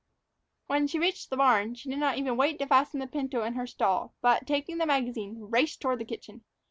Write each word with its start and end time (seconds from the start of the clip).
When 0.65 0.87
she 0.87 0.97
reached 0.97 1.29
the 1.29 1.37
barn, 1.37 1.75
she 1.75 1.87
did 1.87 1.99
not 1.99 2.17
even 2.17 2.35
wait 2.35 2.57
to 2.57 2.65
fasten 2.65 2.99
the 2.99 3.05
pinto 3.05 3.43
in 3.43 3.53
her 3.53 3.67
stall; 3.67 4.15
but, 4.19 4.47
taking 4.47 4.79
the 4.79 4.87
magazine, 4.87 5.37
raced 5.39 5.79
toward 5.79 5.99
the 5.99 6.05
kitchen. 6.05 6.43